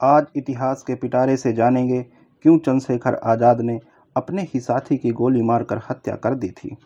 [0.00, 2.00] आज इतिहास के पिटारे से जानेंगे
[2.44, 3.78] क्यों चंद्रशेखर आज़ाद ने
[4.16, 6.76] अपने ही साथी की गोली मारकर हत्या कर दी थी।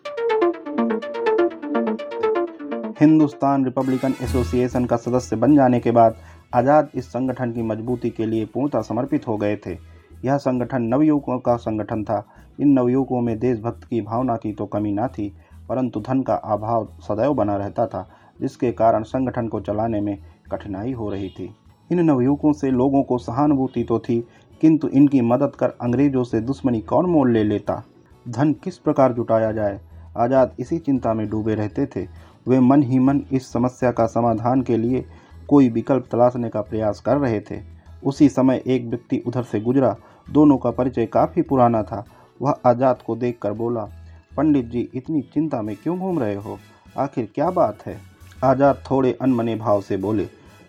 [3.00, 6.16] हिंदुस्तान रिपब्लिकन एसोसिएशन का सदस्य बन जाने के बाद
[6.54, 9.76] आज़ाद इस संगठन की मजबूती के लिए पूर्णतः समर्पित हो गए थे।
[10.24, 12.24] यह संगठन नवयुवकों का संगठन था।
[12.60, 15.28] इन नवयुवकों में देशभक्त की भावना की तो कमी ना थी,
[15.68, 18.08] परंतु धन का अभाव सदैव बना रहता था,
[18.40, 20.16] जिसके कारण संगठन को चलाने में
[20.52, 21.54] कठिनाई हो रही थी।
[21.90, 24.20] इन नवयुवकों से लोगों को सहानुभूति तो थी,
[24.60, 27.82] किंतु इनकी मदद कर अंग्रेज़ों से दुश्मनी कौन मोल ले लेता?
[28.26, 29.80] धन किस प्रकार जुटाया जाए?
[30.18, 32.06] आज़ाद इसी चिंता में डूबे रहते थे।
[32.48, 35.04] वे मन ही मन इस समस्या का समाधान के लिए
[35.48, 37.60] कोई विकल्प तलाशने का प्रयास कर रहे थे।
[38.02, 39.96] उसी समय एक व्यक्ति उधर से गुजरा।
[40.30, 42.04] दोनों का परिचय काफ़ी पुराना था।
[42.40, 43.88] वह आज़ाद को देखकर बोला,
[44.36, 46.58] पंडित जी, इतनी चिंता में क्यों घूम रहे हो?
[46.98, 47.96] आखिर क्या बात है?
[48.44, 50.28] आज़ाद थोड़े अनमने भाव से बोले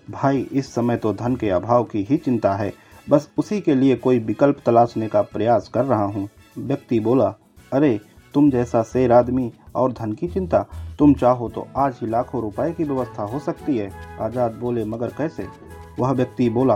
[0.10, 2.74] भाई, इस समय तो धन के अभाव की ही चिंता है।
[3.10, 7.36] बस उसी के लिए कोई विकल्प तलाशने का प्रयास कर रहा हूँ। व्यक्ति बोला,
[7.74, 8.00] अरे,
[8.34, 10.66] तुम जैसा शेर आदमी और धन की चिंता,
[11.00, 13.92] तुम चाहो तो आज ही लाखों रुपए की व्यवस्था हो सकती है।
[14.22, 15.48] आज़ाद बोले, मगर कैसे?
[16.00, 16.76] वह व्यक्ति बोला,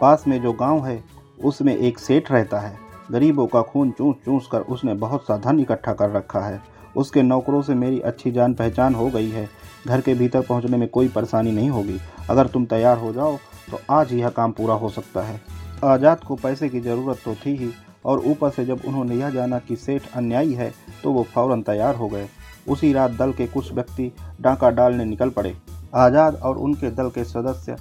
[0.00, 1.04] पास में जो गाँव है,
[1.44, 2.81] उसमें एक सेठ रहता है।
[3.12, 6.60] गरीबों का खून चूस चूस कर उसने बहुत सा धन इकट्ठा कर रखा है।
[6.96, 9.48] उसके नौकरों से मेरी अच्छी जान पहचान हो गई है।
[9.86, 11.98] घर के भीतर पहुँचने में कोई परेशानी नहीं होगी।
[12.30, 13.36] अगर तुम तैयार हो जाओ
[13.70, 15.40] तो आज यह काम पूरा हो सकता है।
[15.84, 17.70] आज़ाद को पैसे की ज़रूरत तो थी ही,
[18.04, 21.96] और ऊपर से जब उन्होंने यह जाना कि सेठ अन्यायी है तो वो फ़ौरन तैयार
[21.96, 22.28] हो गए।
[22.68, 25.56] उसी रात दल के कुछ व्यक्ति डांका डालने निकल पड़े।
[25.96, 27.76] आज़ाद और उनके दल के सदस्य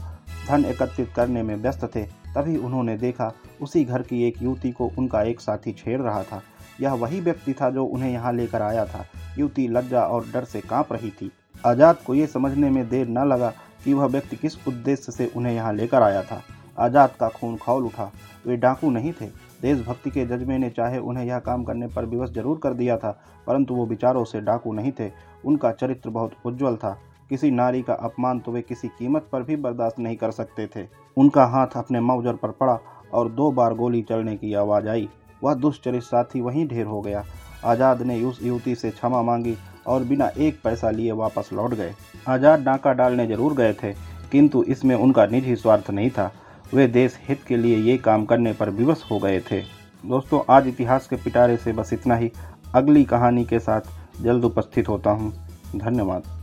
[0.47, 4.91] धन एकत्रित करने में व्यस्त थे। तभी उन्होंने देखा उसी घर की एक युवती को
[4.97, 6.41] उनका एक साथी छेड़ रहा था।
[6.81, 9.05] यह वही व्यक्ति था जो उन्हें यहाँ लेकर आया था।
[9.37, 11.31] युवती लज्जा और डर से काँप रही थी।
[11.65, 15.53] आज़ाद को ये समझने में देर न लगा कि वह व्यक्ति किस उद्देश्य से उन्हें
[15.53, 16.41] यहाँ लेकर आया था।
[16.79, 18.11] आज़ाद का खून खौल उठा।
[18.45, 19.25] वे डाकू नहीं थे।
[19.61, 23.11] देशभक्ति के जज्बे ने चाहे उन्हें यह काम करने पर विवश ज़रूर कर दिया था,
[23.47, 25.11] परंतु वो विचारों से डाकू नहीं थे।
[25.45, 26.97] उनका चरित्र बहुत उज्जवल था।
[27.31, 30.85] किसी नारी का अपमान तो वे किसी कीमत पर भी बर्दाश्त नहीं कर सकते थे।
[31.17, 32.77] उनका हाथ अपने मौजर पर पड़ा
[33.13, 35.07] और दो बार गोली चलने की आवाज़ आई।
[35.41, 37.23] वह दुष्चरित साथी वहीं ढेर हो गया।
[37.65, 39.55] आज़ाद ने उस युवती से क्षमा मांगी
[39.87, 41.93] और बिना एक पैसा लिए वापस लौट गए।
[42.27, 43.93] आज़ाद डाका डालने ज़रूर गए थे,
[44.31, 46.31] किंतु इसमें उनका निजी स्वार्थ नहीं था।
[46.73, 49.61] वे देश हित के लिए ये काम करने पर विवश हो गए थे।
[50.03, 52.31] दोस्तों, आज इतिहास के पिटारे से बस इतना ही।
[52.75, 55.33] अगली कहानी के साथ जल्द उपस्थित होता हूँ।
[55.75, 56.40] धन्यवाद।